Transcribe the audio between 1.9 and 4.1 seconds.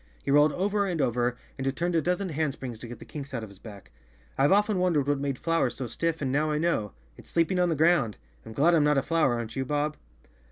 a dozen handsprings to get the kinks out of his back.